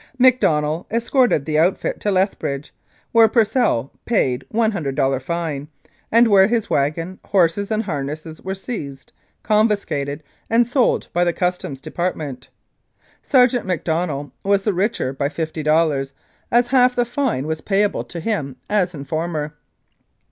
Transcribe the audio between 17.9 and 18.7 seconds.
to him